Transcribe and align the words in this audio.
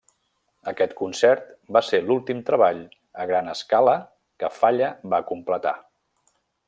Aquest 0.69 0.93
concert 1.01 1.51
va 1.77 1.83
ser 1.89 1.99
l'últim 2.07 2.39
treball 2.47 2.79
a 3.25 3.29
gran 3.33 3.53
escala 3.53 3.93
que 4.45 4.51
Falla 4.57 4.89
va 5.15 5.21
completar. 5.35 5.77